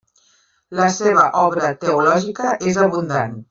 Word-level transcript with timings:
La 0.79 0.87
seva 0.95 1.27
obra 1.43 1.71
teològica 1.85 2.59
és 2.73 2.85
abundant. 2.89 3.39